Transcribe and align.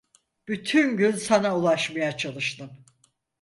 Bütün 0.47 0.97
gün 0.97 1.11
sana 1.11 1.57
ulaşmaya 1.57 2.17
çalıştım. 2.17 2.71